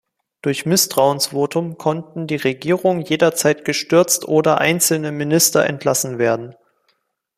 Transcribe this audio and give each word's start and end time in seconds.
Durch 0.41 0.65
Misstrauensvotum 0.65 1.77
konnten 1.77 2.25
die 2.25 2.37
Regierung 2.37 3.01
jederzeit 3.03 3.63
gestürzt 3.65 4.27
oder 4.27 4.57
einzelne 4.57 5.11
Minister 5.11 5.63
entlassen 5.67 6.17
werden. 6.17 6.55